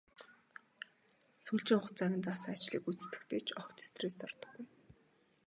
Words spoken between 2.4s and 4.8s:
ажлыг гүйцэтгэхдээ ч огт стресст ордоггүй.